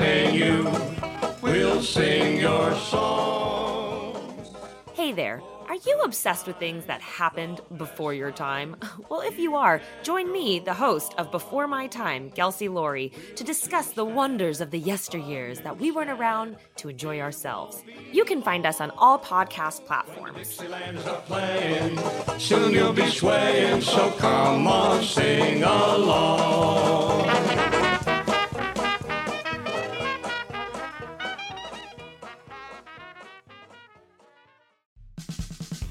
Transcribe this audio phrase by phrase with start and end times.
[0.00, 4.44] We'll sing your song.
[4.94, 5.40] Hey there.
[5.68, 8.76] Are you obsessed with things that happened before your time?
[9.08, 13.44] Well, if you are, join me, the host of Before My Time, Kelsey Laurie, to
[13.44, 17.84] discuss the wonders of the yesteryears that we weren't around to enjoy ourselves.
[18.10, 20.36] You can find us on all podcast platforms.
[20.38, 21.98] Dixieland's a playing.
[22.40, 27.53] Soon you'll be swaying, so come on, sing along.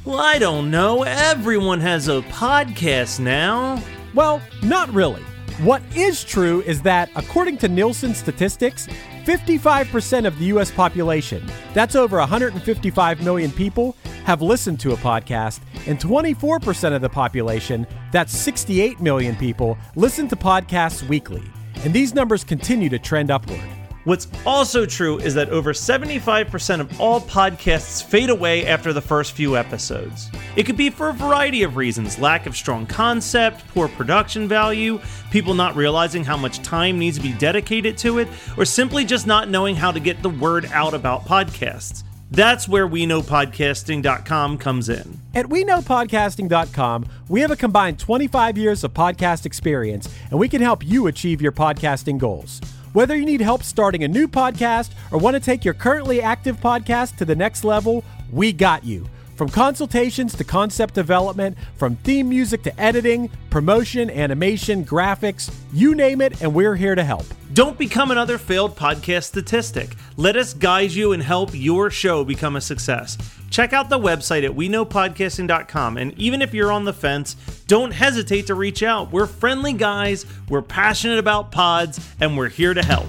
[0.05, 1.03] Well, I don't know.
[1.03, 3.81] Everyone has a podcast now.
[4.13, 5.21] Well, not really.
[5.61, 8.89] What is true is that, according to Nielsen statistics,
[9.23, 15.61] 55% of the US population, that's over 155 million people, have listened to a podcast,
[15.87, 21.43] and 24% of the population, that's 68 million people, listen to podcasts weekly.
[21.85, 23.61] And these numbers continue to trend upward.
[24.03, 29.31] What's also true is that over 75% of all podcasts fade away after the first
[29.31, 30.29] few episodes.
[30.57, 34.99] It could be for a variety of reasons lack of strong concept, poor production value,
[35.31, 38.27] people not realizing how much time needs to be dedicated to it,
[38.57, 42.03] or simply just not knowing how to get the word out about podcasts.
[42.29, 45.19] That's where we know podcasting.com comes in.
[45.35, 50.83] At WeKnowPodcasting.com, we have a combined 25 years of podcast experience, and we can help
[50.83, 52.59] you achieve your podcasting goals.
[52.93, 56.59] Whether you need help starting a new podcast or want to take your currently active
[56.61, 59.09] podcast to the next level, we got you.
[59.35, 66.21] From consultations to concept development, from theme music to editing, promotion, animation, graphics, you name
[66.21, 67.25] it, and we're here to help.
[67.53, 69.95] Don't become another failed podcast statistic.
[70.17, 73.17] Let us guide you and help your show become a success.
[73.49, 75.97] Check out the website at weknowpodcasting.com.
[75.97, 77.35] And even if you're on the fence,
[77.67, 79.11] don't hesitate to reach out.
[79.11, 83.07] We're friendly guys, we're passionate about pods, and we're here to help.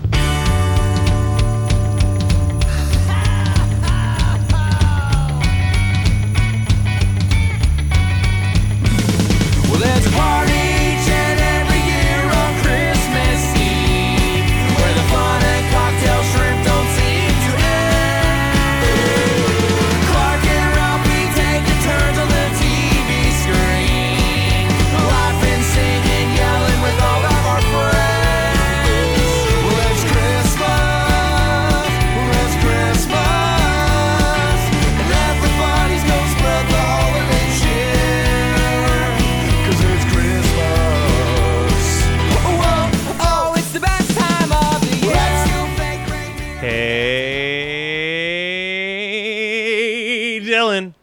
[50.55, 50.95] Dylan.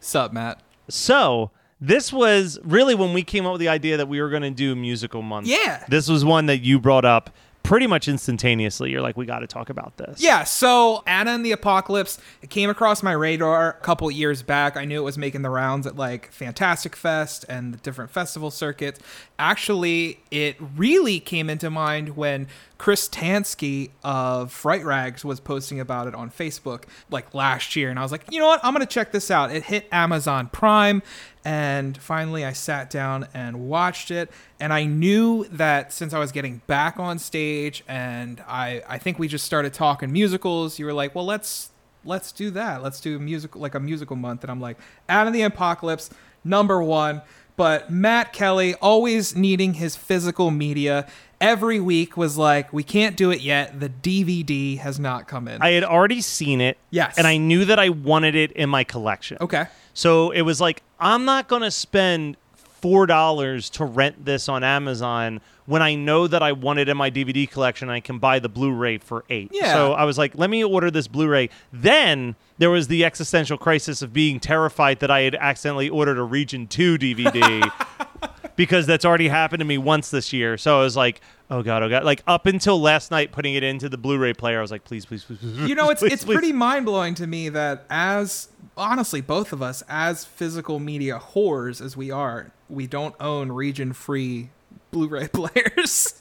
[0.00, 0.60] Sup, Matt?
[0.88, 4.42] So, this was really when we came up with the idea that we were going
[4.42, 5.46] to do musical month.
[5.46, 5.84] Yeah.
[5.88, 7.30] This was one that you brought up
[7.64, 8.90] pretty much instantaneously.
[8.90, 10.22] You're like, we got to talk about this.
[10.22, 14.76] Yeah, so Anna and the Apocalypse, it came across my radar a couple years back.
[14.76, 18.50] I knew it was making the rounds at like Fantastic Fest and the different festival
[18.50, 19.00] circuits.
[19.38, 22.48] Actually, it really came into mind when
[22.84, 27.88] Chris Tansky of Fright Rags was posting about it on Facebook like last year.
[27.88, 28.62] And I was like, you know what?
[28.62, 29.50] I'm going to check this out.
[29.50, 31.02] It hit Amazon Prime.
[31.46, 34.30] And finally, I sat down and watched it.
[34.60, 39.18] And I knew that since I was getting back on stage and I, I think
[39.18, 41.70] we just started talking musicals, you were like, well, let's
[42.04, 42.82] let's do that.
[42.82, 44.44] Let's do musical like a musical month.
[44.44, 44.76] And I'm like,
[45.08, 46.10] Anna and the Apocalypse,
[46.44, 47.22] number one.
[47.56, 51.06] But Matt Kelly, always needing his physical media,
[51.44, 53.78] every week was like, we can't do it yet.
[53.78, 55.60] The DVD has not come in.
[55.60, 56.78] I had already seen it.
[56.90, 57.18] Yes.
[57.18, 59.36] And I knew that I wanted it in my collection.
[59.40, 59.66] okay.
[59.96, 64.64] So it was like, I'm not going to spend four dollars to rent this on
[64.64, 67.88] Amazon when I know that I want it in my DVD collection.
[67.88, 69.50] I can buy the Blu-ray for eight.
[69.52, 69.72] Yeah.
[69.72, 71.48] So I was like, let me order this Blu-ray.
[71.72, 76.22] Then there was the existential crisis of being terrified that I had accidentally ordered a
[76.24, 77.70] Region Two DVD.
[78.56, 80.56] because that's already happened to me once this year.
[80.56, 81.20] So I was like,
[81.50, 82.04] oh god, oh god.
[82.04, 85.06] Like up until last night, putting it into the Blu-ray player, I was like, please,
[85.06, 85.38] please, please.
[85.38, 86.34] please you know it's please, it's please.
[86.34, 91.96] pretty mind-blowing to me that as honestly both of us as physical media whores as
[91.96, 94.50] we are we don't own region free
[94.90, 96.14] blu-ray players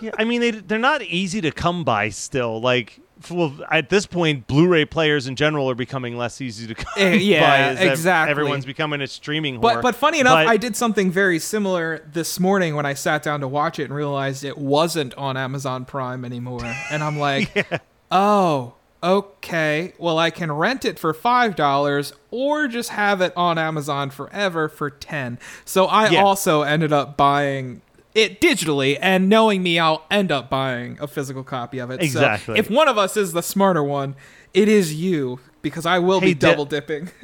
[0.00, 2.60] Yeah, I mean, they they're not easy to come by still.
[2.60, 3.00] Like,
[3.30, 7.14] well, at this point, Blu-ray players in general are becoming less easy to come Eh,
[7.14, 7.82] yeah, by.
[7.82, 8.30] exactly.
[8.30, 9.82] Everyone's becoming a streaming but whore.
[9.82, 13.40] but funny enough But- i did something very similar this morning when i sat down
[13.40, 16.60] to watch it and realized it wasn't on amazon prime anymore
[16.90, 17.68] and i'm like
[18.10, 23.58] oh okay well i can rent it for five dollars or just have it on
[23.58, 26.22] amazon forever for 10 so i Yeah.
[26.22, 27.82] also ended up buying
[28.14, 32.04] it digitally and knowing me i'll end up buying a physical copy of it So
[32.04, 32.58] Exactly.
[32.58, 34.14] if one of us is the smarter one
[34.52, 37.10] it is you because i will Hey, be Di- double dipping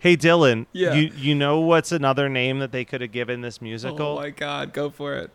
[0.00, 0.66] Hey, Dylan.
[0.72, 0.92] Yeah.
[0.92, 4.06] You you know what's another name that they could have given this musical?
[4.08, 5.30] oh my god go for it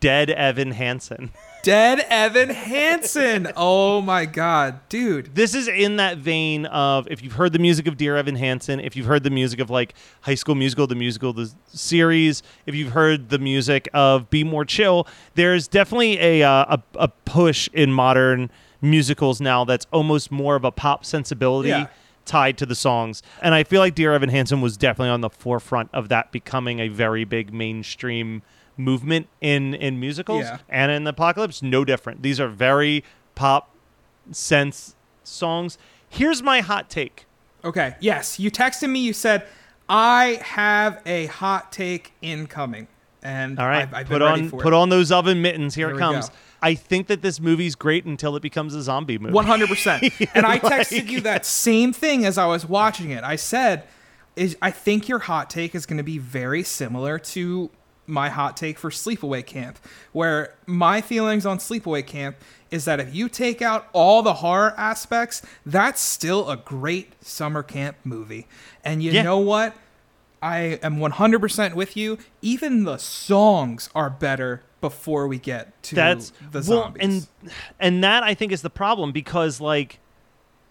[0.00, 1.30] Dead Evan Hansen.
[1.62, 3.48] Dead Evan Hansen.
[3.56, 5.34] Oh my god, dude.
[5.34, 8.80] this is in that vein of if you've heard the music of Dear Evan Hansen,
[8.80, 12.74] if you've heard the music of like High School Musical, the musical, the series, if
[12.74, 17.68] you've heard the music of Be More Chill, there's definitely a uh, a, a push
[17.72, 18.50] in modern
[18.80, 21.68] musicals now that's almost more of a pop sensibility.
[21.70, 21.86] Yeah.
[22.24, 25.28] Tied to the songs, and I feel like Dear Evan Hansen was definitely on the
[25.30, 28.42] forefront of that becoming a very big mainstream
[28.76, 30.42] movement in in musicals.
[30.42, 30.58] Yeah.
[30.68, 32.22] Anna and the Apocalypse, no different.
[32.22, 33.04] These are very
[33.34, 33.70] pop
[34.30, 35.78] sense songs.
[36.08, 37.26] Here's my hot take.
[37.64, 39.00] Okay, yes, you texted me.
[39.00, 39.46] You said
[39.88, 42.88] I have a hot take incoming,
[43.22, 44.72] and All right, I've, I've put on put it.
[44.74, 45.74] on those oven mittens.
[45.74, 46.30] Here, Here it comes.
[46.64, 49.32] I think that this movie's great until it becomes a zombie movie.
[49.32, 50.04] One hundred percent.
[50.34, 53.22] And I texted you that same thing as I was watching it.
[53.24, 53.84] I said,
[54.36, 57.70] "Is I think your hot take is going to be very similar to
[58.06, 59.78] my hot take for Sleepaway Camp,
[60.12, 62.36] where my feelings on Sleepaway Camp
[62.70, 67.62] is that if you take out all the horror aspects, that's still a great summer
[67.62, 68.46] camp movie.
[68.84, 69.22] And you Yeah.
[69.22, 69.74] know what?
[70.42, 72.18] I am 100% with you.
[72.40, 77.28] Even the songs are better before we get to That's the well, zombies.
[77.42, 80.00] and and that I think is the problem because like,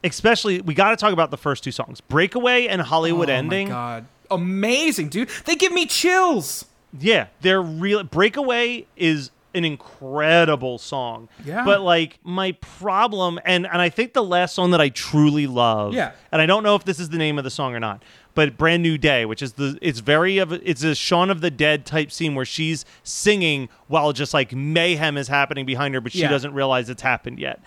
[0.04, 3.68] especially we got to talk about the first two songs, "Breakaway" and "Hollywood oh Ending."
[3.70, 4.06] my god.
[4.30, 5.30] Amazing, dude.
[5.46, 6.66] They give me chills.
[7.00, 8.04] Yeah, they're real.
[8.04, 11.28] Breakaway is an incredible song.
[11.46, 11.66] Yeah.
[11.66, 15.94] But like my problem, and and I think the last song that I truly love.
[15.94, 16.12] Yeah.
[16.32, 18.02] And I don't know if this is the name of the song or not,
[18.34, 21.52] but "Brand New Day," which is the it's very of it's a Shaun of the
[21.52, 26.12] Dead type scene where she's singing while just like mayhem is happening behind her, but
[26.14, 26.30] she Yeah.
[26.30, 27.60] doesn't realize it's happened yet.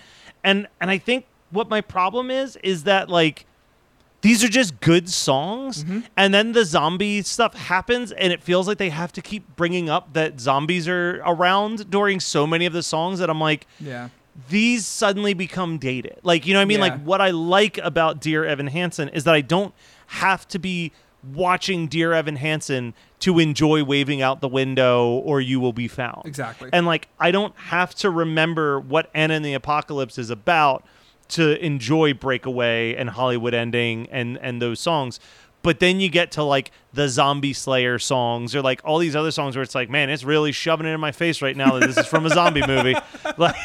[0.43, 3.45] And and I think what my problem is is that like
[4.25, 6.01] these are just good songs Mm-hmm.
[6.17, 9.89] and then the zombie stuff happens and it feels like they have to keep bringing
[9.89, 14.09] up that zombies are around during so many of the songs that i'm like Yeah.
[14.49, 16.85] these suddenly become dated like you know what i mean Yeah.
[16.89, 19.75] like what i like about dear evan hansen is that i don't
[20.09, 20.93] have to be
[21.33, 26.23] watching dear evan hansen to enjoy waving out the window or you will be found
[26.27, 26.69] Exactly.
[26.73, 30.85] and like i don't have to remember what anna and the apocalypse is about
[31.29, 35.21] to enjoy breakaway and hollywood ending and and those songs
[35.63, 39.31] but then you get to like the zombie slayer songs or like all these other
[39.31, 41.87] songs where it's like man it's really shoving it in my face right now that
[41.87, 42.95] this is from a zombie movie.
[43.39, 43.57] Like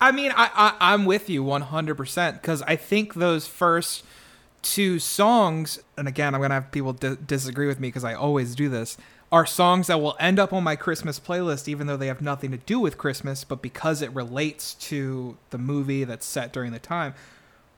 [0.00, 4.04] I mean, I, I I'm with you 100% because I think those first
[4.62, 8.54] two songs, and again, I'm gonna have people di- disagree with me because I always
[8.54, 8.96] do this,
[9.32, 12.50] are songs that will end up on my Christmas playlist, even though they have nothing
[12.50, 16.78] to do with Christmas, but because it relates to the movie that's set during the
[16.80, 17.14] time.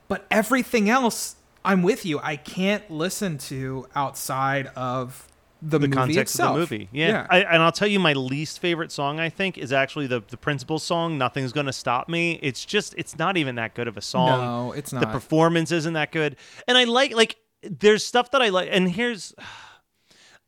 [0.07, 2.19] But everything else, I'm with you.
[2.19, 5.27] I can't listen to outside of
[5.61, 6.49] the, the movie context itself.
[6.57, 9.57] of the movie yeah, I, and i'll tell you my least favorite song i think
[9.57, 13.55] is actually the the principal song nothing's gonna stop me it's just it's not even
[13.55, 14.99] that good of a song No, it's not.
[14.99, 16.35] the performance isn't that good
[16.67, 19.33] and i like like there's stuff that i like and here's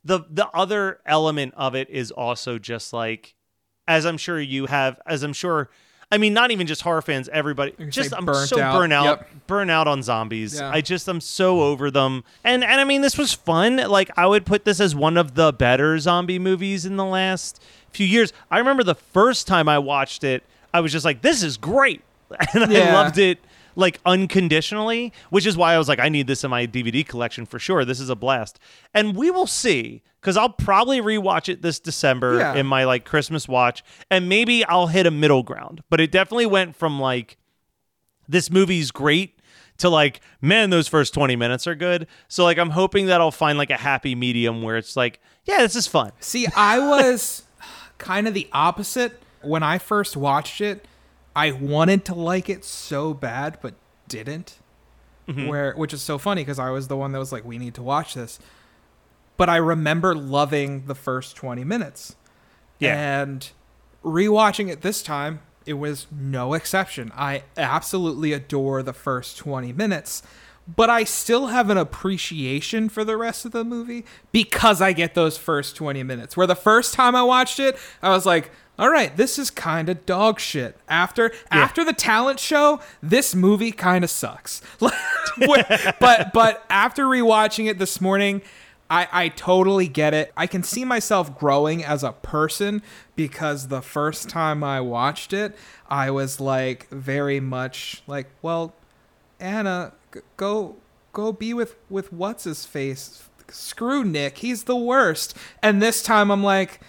[0.06, 3.34] the the other element of it is also just like
[3.88, 5.70] as i'm sure you have as i'm sure
[6.12, 8.74] i mean not even just horror fans everybody just i'm so out.
[8.78, 9.30] burnt out Yep.
[9.48, 10.70] burn out on zombies Yeah.
[10.70, 14.26] i just i'm so over them and and i mean this was fun like i
[14.28, 18.32] would put this as one of the better zombie movies in the last few years
[18.52, 20.44] i remember the first time i watched it
[20.74, 22.02] i was just like this is great
[22.54, 23.40] and i loved it
[23.75, 27.46] like unconditionally, which is why I was like, I need this in my DVD collection
[27.46, 27.84] for sure.
[27.86, 28.60] This is a blast.
[28.94, 32.55] And we will see because I'll probably rewatch it this December Yeah.
[32.55, 35.84] in my like Christmas watch, and maybe I'll hit a middle ground.
[35.89, 37.38] But it definitely went from like
[38.27, 39.39] this movie's great
[39.77, 42.08] to like, man, those first 20 minutes are good.
[42.27, 45.58] So like I'm hoping that I'll find like a happy medium where it's like, yeah,
[45.60, 46.12] this is fun.
[46.22, 47.44] See, I was
[47.98, 49.22] kind of the opposite.
[49.41, 50.88] When I first watched it,
[51.36, 53.74] I wanted to like it so bad, but
[54.08, 54.58] didn't.
[55.27, 55.48] Mm-hmm.
[55.48, 57.74] Where, which is so funny because I was the one that was like, "We need
[57.75, 58.39] to watch this,"
[59.38, 62.15] but I remember loving the first twenty minutes.
[62.80, 63.22] Yeah.
[63.22, 63.50] And
[64.04, 67.12] rewatching it this time, it was no exception.
[67.15, 70.22] I absolutely adore the first 20 minutes,
[70.74, 75.15] but I still have an appreciation for the rest of the movie because I get
[75.15, 76.38] those first 20 minutes.
[76.38, 79.89] Where the first time I watched it, I was like, all right, this is kind
[79.89, 80.77] of dog shit.
[80.89, 84.62] After after the talent show, this movie kind of sucks.
[84.79, 88.41] but but after rewatching it this morning,
[88.89, 90.32] I, I totally get it.
[90.38, 92.82] I can see myself growing as a person
[93.15, 95.55] because the first time I watched it,
[95.89, 98.75] I was like very much like, well,
[99.39, 100.77] Anna, g- go
[101.13, 103.24] go be with with what's his face.
[103.50, 105.36] Screw Nick, he's the worst.
[105.62, 106.79] And this time I'm like,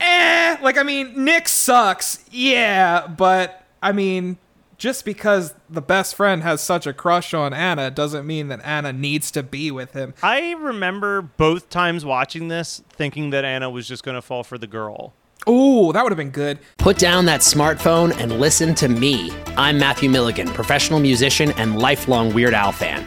[0.00, 0.56] eh.
[0.62, 4.38] Like I mean, Nick sucks, yeah, but I mean,
[4.78, 8.92] just because the best friend has such a crush on Anna doesn't mean that Anna
[8.92, 10.14] needs to be with him.
[10.22, 14.58] I remember both times watching this thinking that Anna was just going to fall for
[14.58, 15.14] the girl.
[15.48, 16.58] Ooh, that would have been good.
[16.78, 19.30] Put down that smartphone and listen to me.
[19.56, 23.06] I'm Matthew Milligan, professional musician and lifelong Weird Al fan.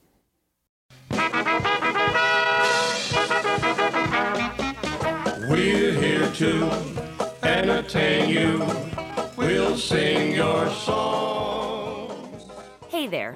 [5.51, 6.71] We're here to
[7.43, 8.65] entertain you.
[9.35, 12.39] We'll sing your song.
[12.87, 13.35] Hey there.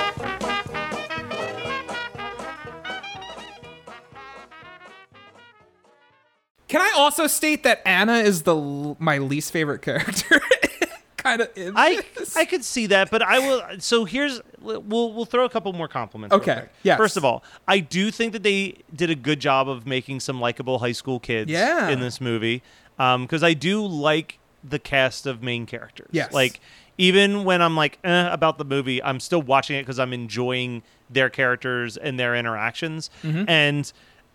[6.71, 10.39] Can I also state that Anna is the my least favorite character?
[11.17, 11.49] kind of.
[11.57, 12.01] I
[12.37, 13.61] I could see that, but I will.
[13.79, 16.33] So here's we'll we'll throw a couple more compliments.
[16.33, 16.95] Okay, Yeah.
[16.95, 20.39] First of all, I do think that they did a good job of making some
[20.39, 21.51] likable high school kids.
[21.51, 21.89] Yeah.
[21.89, 22.63] In this movie,
[22.95, 26.07] because I do like the cast of main characters.
[26.13, 26.31] Yes.
[26.31, 26.61] Like
[26.97, 30.83] even when I'm like eh, about the movie, I'm still watching it because I'm enjoying
[31.09, 33.09] their characters and their interactions.
[33.23, 33.49] Mm-hmm.
[33.49, 33.91] And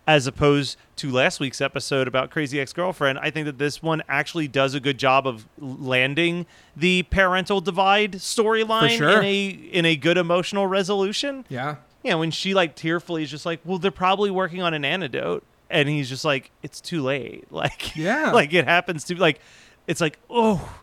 [0.07, 4.01] as opposed to last week's episode about Crazy Ex Girlfriend, I think that this one
[4.07, 6.45] actually does a good job of landing
[6.75, 9.19] the parental divide storyline sure.
[9.19, 11.45] in a in a good emotional resolution.
[11.49, 11.75] yeah.
[12.03, 15.43] Yeah, when she like tearfully is just like, "Well, they're probably working on an antidote,"
[15.69, 18.31] and he's just like, "It's too late." Like, Yeah.
[18.31, 19.41] like it happens to be like,
[19.87, 20.79] it's like, oh,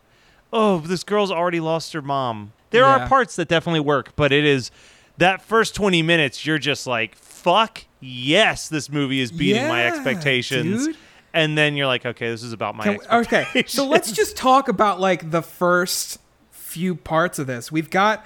[0.53, 2.51] oh, this girl's already lost her mom.
[2.69, 3.05] There Yeah.
[3.05, 4.69] are parts that definitely work, but it is
[5.17, 6.45] that first twenty minutes.
[6.45, 10.97] You're just like, "Fuck yes, this movie is beating my expectations." dude.
[11.33, 14.37] And then you're like, "Okay, this is about my." Can we- okay, so let's just
[14.37, 16.19] talk about like the first
[16.51, 17.71] few parts of this.
[17.71, 18.25] We've got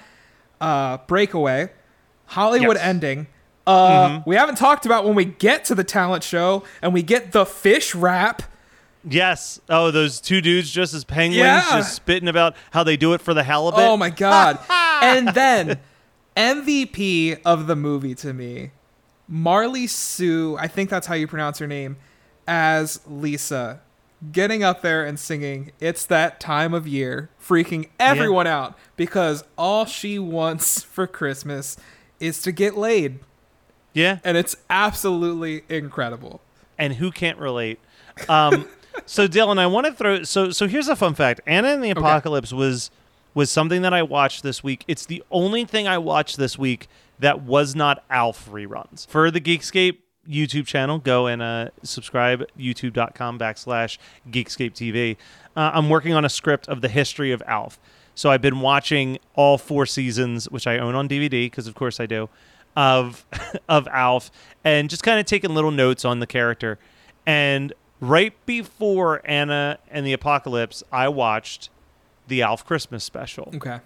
[0.60, 1.70] uh Breakaway,
[2.26, 2.82] Hollywood Yes.
[2.82, 2.88] Mm-hmm.
[2.88, 3.26] ending.
[3.66, 7.32] Uh we haven't talked about when we get to the talent show and we get
[7.32, 8.42] the fish wrap.
[9.08, 9.60] Yes.
[9.68, 11.64] Oh, those two dudes just as penguins, Yeah.
[11.78, 13.80] just spitting about how they do it for the halibut.
[13.80, 14.58] Oh my god.
[15.02, 15.78] and then
[16.36, 18.70] MVP of the movie to me,
[19.32, 21.96] Marli Siu, I think that's how you pronounce her name,
[22.48, 23.80] as Lisa.
[24.32, 29.86] getting up there and singing "It's That Time of Year," freaking everyone out because all
[29.86, 31.76] she wants for Christmas
[32.18, 33.20] is to get laid,
[33.94, 34.18] Yeah.
[34.24, 36.40] and it's absolutely incredible.
[36.76, 37.78] and who can't relate?
[38.28, 38.66] Um,
[39.06, 40.22] so Dylan, I want to throw.
[40.24, 42.90] So so here's a fun fact: Anna and the Apocalypse was
[43.32, 44.84] was something that I watched this week.
[44.88, 46.88] It's the only thing I watched this week
[47.20, 49.98] that was not Alf reruns for the Geekscape
[50.28, 50.98] YouTube channel.
[50.98, 53.98] Go and uh, subscribe YouTube.com backslash
[54.30, 55.16] Geekscape TV.
[55.56, 57.78] Uh, I'm working on a script of the history of Alf.
[58.14, 62.00] So I've been watching all four seasons, which I own on DVD because of course
[62.00, 62.28] I do,
[62.76, 63.24] of
[63.68, 64.30] of Alf,
[64.64, 66.78] and just kind of taking little notes on the character.
[67.26, 71.70] And right before Anna and the Apocalypse, I watched
[72.28, 73.52] the Alf Christmas special.
[73.54, 73.80] Okay,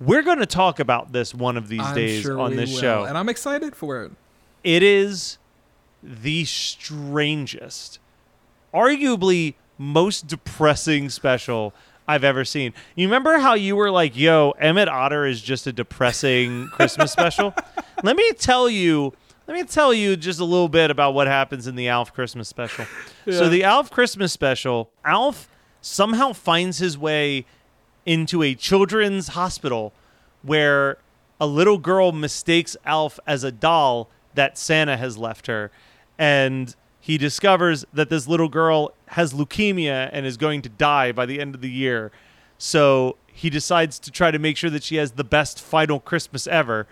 [0.00, 2.80] We're going to talk about this one of these I'm days sure on this will,
[2.80, 3.04] show.
[3.04, 4.12] and I'm excited for it.
[4.62, 5.38] it is
[6.02, 7.98] the strangest,
[8.72, 11.72] arguably most depressing special
[12.06, 12.74] I've ever seen.
[12.94, 17.54] You remember how you were like, yo, Emmett Otter is just a depressing Christmas special?
[18.02, 19.14] Let me tell you.
[19.46, 22.48] Let me tell you just a little bit about what happens in the Alf Christmas
[22.48, 22.86] special.
[23.30, 25.50] So the Alf Christmas special, Alf
[25.82, 27.44] somehow finds his way
[28.06, 29.92] into a children's hospital
[30.42, 30.98] where
[31.40, 35.70] a little girl mistakes Alf as a doll that Santa has left her.
[36.18, 41.26] And he discovers that this little girl has leukemia and is going to die by
[41.26, 42.12] the end of the year.
[42.56, 46.46] So he decides to try to make sure that she has the best final Christmas
[46.46, 46.86] ever.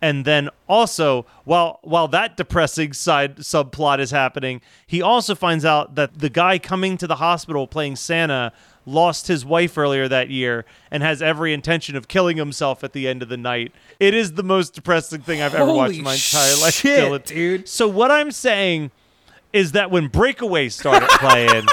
[0.00, 5.94] And then also, while while that depressing side subplot is happening, he also finds out
[5.94, 8.52] that the guy coming to the hospital playing Santa
[8.84, 13.06] lost his wife earlier that year and has every intention of killing himself at the
[13.08, 13.72] end of the night.
[14.00, 17.24] It is the most depressing thing I've ever watched in my entire life, shit, Dylan.
[17.24, 17.68] dude.
[17.68, 18.90] So what I'm saying
[19.52, 21.64] is that when Breakaway started playing,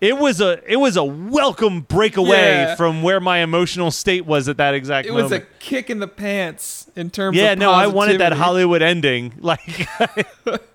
[0.00, 2.74] it was a it was a welcome breakaway Yeah.
[2.76, 5.32] from where my emotional state was at that exact It moment.
[5.32, 8.32] It was a kick in the pants in terms of yeah, no, I wanted that.
[8.32, 9.32] Hollywood ending.
[9.40, 9.88] Like,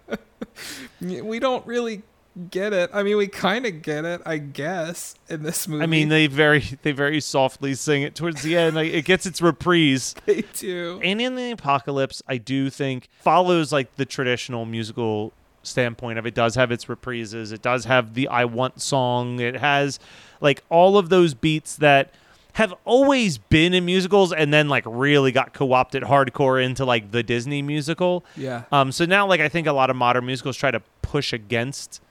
[1.01, 2.01] We don't really
[2.49, 2.89] get it.
[2.93, 5.83] I mean, we kind of get it, I guess, in this movie.
[5.83, 8.75] I mean, they very they very softly sing it towards the end.
[8.75, 10.15] Like, it gets its reprise.
[10.25, 10.99] they do.
[11.03, 16.33] Anna and the Apocalypse, I do think follows like the traditional musical standpoint of it
[16.33, 17.53] does have its reprises.
[17.53, 19.39] It does have the I Want song.
[19.39, 19.99] It has
[20.41, 22.11] like all of those beats that
[22.53, 27.23] have always been in musicals and then like really got co-opted hardcore into like the
[27.23, 28.23] Disney musical.
[28.35, 28.63] Yeah.
[28.71, 32.01] Um so now like I think a lot of modern musicals try to push against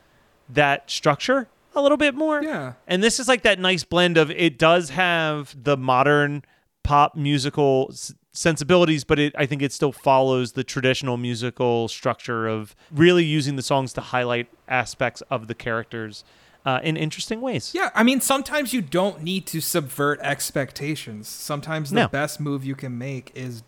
[0.54, 2.42] that structure a little bit more.
[2.42, 2.74] Yeah.
[2.86, 6.44] And this is like that nice blend of it does have the modern
[6.82, 12.46] pop musical s- sensibilities, but it I think it still follows the traditional musical structure
[12.46, 16.24] of really using the songs to highlight aspects of the characters
[16.66, 17.72] uh, in interesting ways.
[17.74, 21.26] Yeah, I mean, sometimes you don't need to subvert expectations.
[21.28, 22.08] Sometimes the No.
[22.08, 23.62] best move you can make is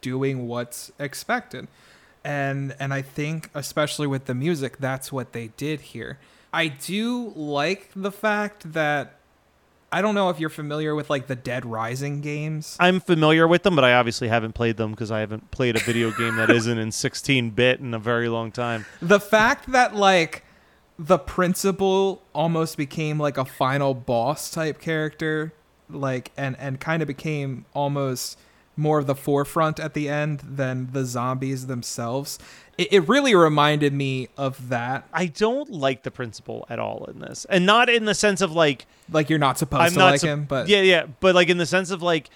[0.00, 1.66] doing what's expected.
[2.26, 6.18] And and I think especially with the music, that's what they did here.
[6.52, 9.20] I do like the fact that
[9.92, 12.76] I don't know if you're familiar with like the Dead Rising games.
[12.80, 15.78] I'm familiar with them, but I obviously haven't played them because I haven't played a
[15.78, 18.86] video game that isn't in 16 bit in a very long time.
[19.00, 20.42] the fact that like
[20.98, 25.52] the principal almost became like a final boss type character
[25.88, 28.38] like and and kind of became almost
[28.76, 32.38] more of the forefront at the end than the zombies themselves.
[32.76, 35.08] It, it really reminded me of that.
[35.12, 38.52] I don't like the principal at all in this, and not in the sense of
[38.52, 41.34] like like you're not supposed I'm to not like sup- him but yeah, yeah, but
[41.34, 42.28] like in the sense of like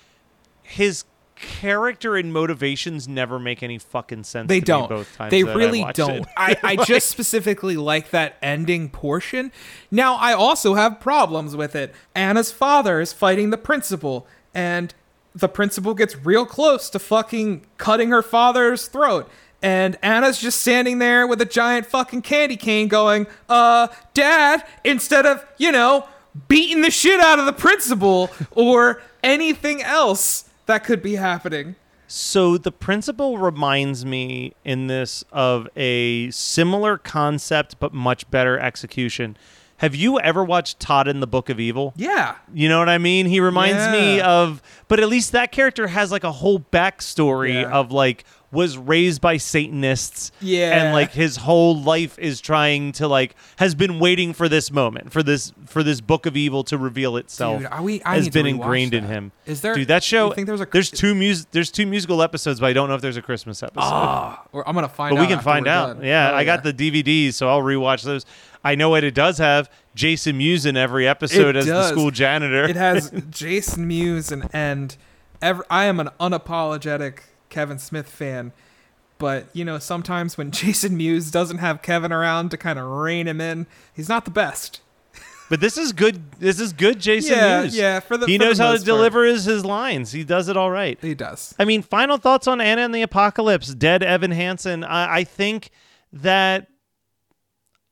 [0.63, 1.05] his
[1.37, 4.47] character and motivations never make any fucking sense.
[4.49, 4.89] they to don't.
[4.91, 5.31] both times.
[5.31, 6.27] they I really watched don't.
[6.37, 9.51] i, I just specifically like that ending portion.
[9.91, 11.95] Now i also have problems with it.
[12.15, 14.95] Anna's father is fighting the principal and
[15.35, 19.31] the principal gets real close to fucking cutting her father's throat
[19.63, 25.27] and Anna's just standing there with a giant fucking candy cane going, uh, dad, instead
[25.27, 26.07] of, you know,
[26.49, 31.75] beating the shit out of the principal or anything else that could be happening.
[32.07, 39.37] So the principal reminds me in this of a similar concept but much better execution.
[39.81, 41.95] Have you ever watched Todd and the Book of Evil?
[41.97, 42.35] Yeah.
[42.53, 43.25] You know what I mean?
[43.27, 47.71] He reminds me of, but at least that character has like a whole backstory Yeah.
[47.71, 50.33] of like was raised by Satanists.
[50.41, 50.77] Yeah.
[50.85, 55.13] And like his whole life is trying to like has been waiting for this moment
[55.13, 57.61] for this for this book of evil to reveal itself.
[57.61, 59.31] Dude, are we- I has need to been ingrained in him.
[59.47, 60.33] Is there- dude that show?
[60.33, 63.01] think there's a- there's two mus there's two musical episodes, but I don't know if
[63.03, 63.81] there's a Christmas episode.
[63.87, 65.29] Ah, I'm gonna find but out.
[65.29, 66.03] we can find out.
[66.05, 68.27] Yeah, Oh, I got the DVDs, so I'll rewatch those.
[68.63, 69.71] I know what it does have.
[69.95, 72.65] Jason Mewes in every episode It as the school janitor.
[72.65, 74.97] It has Jason Mewes and and
[75.43, 78.53] ever, I am an unapologetic Kevin Smith fan.
[79.19, 83.27] But you know, sometimes when Jason Mewes doesn't have Kevin around to kind of rein
[83.29, 84.81] him in, he's not the best.
[85.51, 86.33] but this is good.
[86.39, 87.01] This is good.
[87.01, 87.77] Jason Yeah, Mewes.
[87.77, 88.85] yeah, for the- he for the knows how to part.
[88.87, 90.13] deliver his, his lines.
[90.13, 90.99] He does it all right.
[91.03, 91.55] He does.
[91.59, 93.75] I mean, final thoughts on Anna and the Apocalypse.
[93.75, 94.85] Dead Evan Hansen.
[94.85, 95.71] I, I think
[96.13, 96.69] that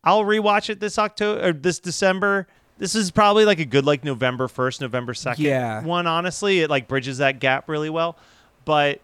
[0.09, 2.47] I'll rewatch it this October or this December.
[2.79, 5.45] This is probably like a good like November first, November second.
[5.45, 5.83] Yeah.
[5.83, 8.17] One honestly, it like bridges that gap really well.
[8.65, 9.01] But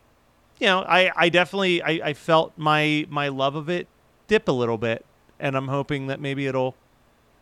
[0.58, 3.86] you know, I I definitely I, I felt my my love of it
[4.28, 5.04] dip a little bit,
[5.38, 6.74] and I'm hoping that maybe it'll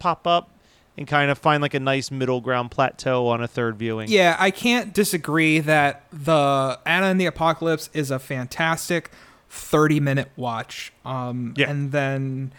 [0.01, 0.51] pop up
[0.99, 4.09] and kind of find like a nice middle ground plateau on a third viewing.
[4.11, 9.11] Yeah, I can't disagree that the Anna and the Apocalypse is a fantastic
[9.51, 10.93] 30 minute watch.
[11.05, 11.71] Um, Yeah.
[11.71, 12.53] And then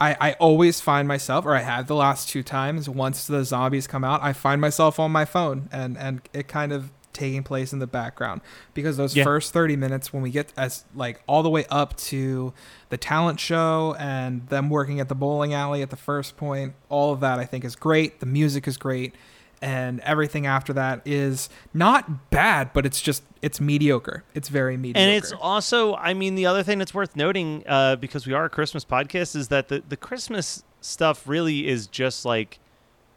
[0.00, 3.86] I, I always find myself, or I have the last two times, once the zombies
[3.86, 7.72] come out, I find myself on my phone and, and it kind of taking place
[7.72, 8.40] in the background.
[8.74, 9.22] Because those Yeah.
[9.22, 12.52] first 30 minutes when we get as like all the way up to
[12.88, 17.12] the talent show and them working at the bowling alley at the first point all
[17.12, 18.18] of that i think is great.
[18.20, 19.14] The music is great
[19.64, 24.24] and everything after that is not bad but it's just it's mediocre.
[24.32, 25.00] It's very mediocre.
[25.00, 28.46] And it's also, I mean, the other thing that's worth noting, uh, because we are
[28.46, 32.58] a Christmas podcast, is that the, the Christmas stuff really is just like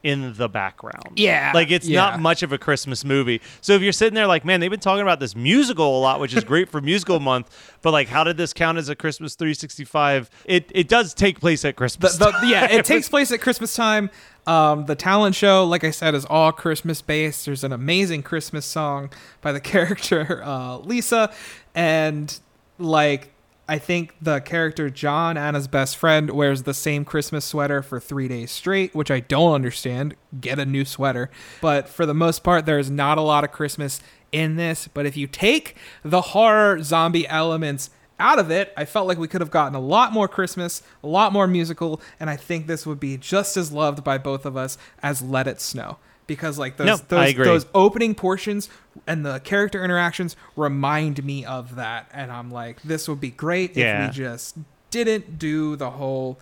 [0.07, 1.17] in the background.
[1.17, 1.99] Yeah, Like it's yeah.
[1.99, 3.41] not much of a Christmas movie.
[3.59, 6.21] So if you're sitting there like, man, they've been talking about this musical a lot,
[6.21, 9.35] which is great for musical month, but like, how did this count as a Christmas
[9.35, 10.29] 365?
[10.45, 12.17] It, it does take place at the, Christmas.
[12.17, 14.09] the, yeah it takes place at christmas time
[14.45, 18.65] um, the talent show like i said is all christmas based there's an amazing christmas
[18.65, 19.09] song
[19.41, 21.33] by the character uh, lisa
[21.75, 22.39] and
[22.79, 23.33] like
[23.67, 28.27] i think the character john anna's best friend wears the same christmas sweater for three
[28.27, 30.15] days straight which i don't understand.
[30.39, 31.29] Get a new sweater.
[31.61, 34.01] But for the most part there's not a lot of christmas
[34.31, 34.87] in this.
[34.87, 39.27] But if you take the horror zombie elements out of it, I felt like we
[39.27, 42.85] could have gotten a lot more Christmas, a lot more musical, and I think this
[42.85, 45.97] would be just as loved by both of us as Let It Snow.
[46.27, 48.69] Because like those No, those, those opening portions
[49.07, 53.75] and the character interactions remind me of that, and I'm like, this would be great
[53.77, 54.03] Yeah.
[54.05, 54.57] if we just
[54.91, 56.37] didn't do the whole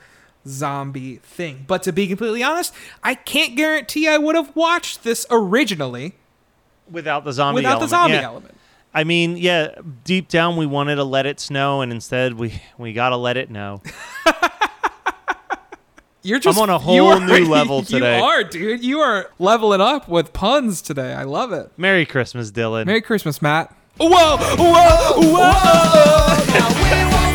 [0.48, 1.65] zombie thing.
[1.67, 6.15] But to be completely honest, I can't guarantee I would have watched this originally
[6.89, 7.89] without the zombie without element.
[7.89, 8.21] the zombie Yeah.
[8.24, 8.58] element.
[8.93, 12.93] I mean, yeah, deep down we wanted to let it snow, and instead we we
[12.93, 13.82] gotta let it know.
[16.26, 18.18] You're just on a whole are- new level today.
[18.18, 18.84] You are, dude.
[18.84, 21.14] You are leveling up with puns today.
[21.14, 21.72] I love it.
[21.78, 22.88] Merry Christmas, Dylan.
[22.88, 23.72] Merry Christmas, Matt.
[23.98, 25.40] Whoa, whoa, whoa!
[26.54, 27.35] Now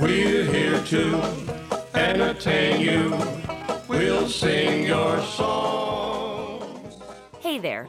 [0.00, 1.22] We're here to
[1.94, 3.18] entertain you.
[3.88, 6.62] We'll sing your song.
[7.40, 7.88] Hey there.